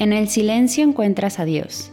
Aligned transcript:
En 0.00 0.14
el 0.14 0.28
silencio 0.28 0.82
encuentras 0.82 1.38
a 1.40 1.44
Dios. 1.44 1.92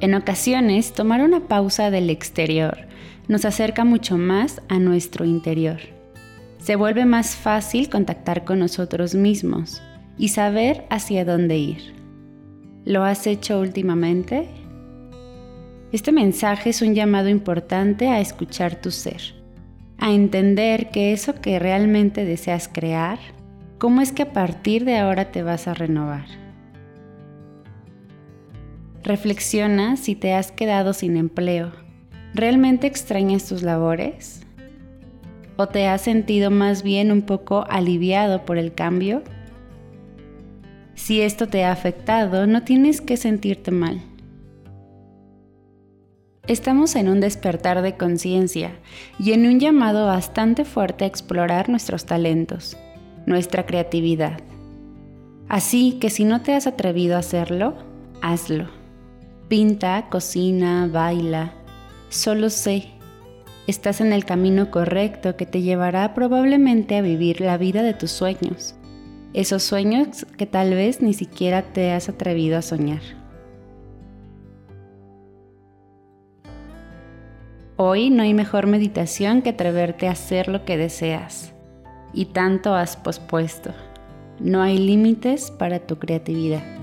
En 0.00 0.14
ocasiones, 0.14 0.92
tomar 0.92 1.22
una 1.22 1.48
pausa 1.48 1.90
del 1.90 2.10
exterior 2.10 2.86
nos 3.28 3.46
acerca 3.46 3.86
mucho 3.86 4.18
más 4.18 4.60
a 4.68 4.78
nuestro 4.78 5.24
interior. 5.24 5.78
Se 6.58 6.76
vuelve 6.76 7.06
más 7.06 7.34
fácil 7.34 7.88
contactar 7.88 8.44
con 8.44 8.58
nosotros 8.58 9.14
mismos 9.14 9.80
y 10.18 10.28
saber 10.28 10.84
hacia 10.90 11.24
dónde 11.24 11.56
ir. 11.56 11.94
¿Lo 12.84 13.04
has 13.04 13.26
hecho 13.26 13.58
últimamente? 13.58 14.46
Este 15.92 16.12
mensaje 16.12 16.68
es 16.68 16.82
un 16.82 16.94
llamado 16.94 17.30
importante 17.30 18.08
a 18.08 18.20
escuchar 18.20 18.82
tu 18.82 18.90
ser, 18.90 19.22
a 19.96 20.12
entender 20.12 20.90
que 20.90 21.14
eso 21.14 21.40
que 21.40 21.58
realmente 21.58 22.26
deseas 22.26 22.68
crear, 22.68 23.18
cómo 23.78 24.02
es 24.02 24.12
que 24.12 24.24
a 24.24 24.32
partir 24.34 24.84
de 24.84 24.98
ahora 24.98 25.32
te 25.32 25.42
vas 25.42 25.68
a 25.68 25.72
renovar. 25.72 26.44
Reflexiona 29.04 29.98
si 29.98 30.14
te 30.14 30.32
has 30.32 30.50
quedado 30.50 30.94
sin 30.94 31.18
empleo. 31.18 31.72
¿Realmente 32.32 32.86
extrañas 32.86 33.46
tus 33.46 33.62
labores? 33.62 34.40
¿O 35.58 35.68
te 35.68 35.86
has 35.86 36.00
sentido 36.00 36.50
más 36.50 36.82
bien 36.82 37.12
un 37.12 37.20
poco 37.20 37.66
aliviado 37.68 38.46
por 38.46 38.56
el 38.56 38.72
cambio? 38.72 39.22
Si 40.94 41.20
esto 41.20 41.48
te 41.48 41.64
ha 41.64 41.72
afectado, 41.72 42.46
no 42.46 42.62
tienes 42.62 43.02
que 43.02 43.18
sentirte 43.18 43.70
mal. 43.70 44.00
Estamos 46.46 46.96
en 46.96 47.10
un 47.10 47.20
despertar 47.20 47.82
de 47.82 47.98
conciencia 47.98 48.70
y 49.18 49.32
en 49.32 49.44
un 49.44 49.60
llamado 49.60 50.06
bastante 50.06 50.64
fuerte 50.64 51.04
a 51.04 51.08
explorar 51.08 51.68
nuestros 51.68 52.06
talentos, 52.06 52.78
nuestra 53.26 53.66
creatividad. 53.66 54.40
Así 55.46 55.98
que 56.00 56.08
si 56.08 56.24
no 56.24 56.40
te 56.40 56.54
has 56.54 56.66
atrevido 56.66 57.16
a 57.16 57.18
hacerlo, 57.18 57.74
hazlo. 58.22 58.83
Pinta, 59.56 60.08
cocina, 60.10 60.88
baila. 60.90 61.52
Solo 62.08 62.50
sé, 62.50 62.88
estás 63.68 64.00
en 64.00 64.12
el 64.12 64.24
camino 64.24 64.72
correcto 64.72 65.36
que 65.36 65.46
te 65.46 65.62
llevará 65.62 66.12
probablemente 66.12 66.96
a 66.96 67.02
vivir 67.02 67.40
la 67.40 67.56
vida 67.56 67.84
de 67.84 67.94
tus 67.94 68.10
sueños. 68.10 68.74
Esos 69.32 69.62
sueños 69.62 70.26
que 70.36 70.46
tal 70.46 70.70
vez 70.70 71.02
ni 71.02 71.14
siquiera 71.14 71.62
te 71.62 71.92
has 71.92 72.08
atrevido 72.08 72.58
a 72.58 72.62
soñar. 72.62 73.02
Hoy 77.76 78.10
no 78.10 78.24
hay 78.24 78.34
mejor 78.34 78.66
meditación 78.66 79.40
que 79.40 79.50
atreverte 79.50 80.08
a 80.08 80.12
hacer 80.12 80.48
lo 80.48 80.64
que 80.64 80.76
deseas 80.76 81.54
y 82.12 82.24
tanto 82.24 82.74
has 82.74 82.96
pospuesto. 82.96 83.70
No 84.40 84.62
hay 84.62 84.78
límites 84.78 85.52
para 85.52 85.78
tu 85.78 86.00
creatividad. 86.00 86.73